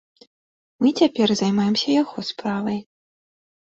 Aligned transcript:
Мы 0.85 0.93
цяпер 1.01 1.27
займаемся 1.43 1.87
яго 2.01 2.19
справай. 2.35 2.79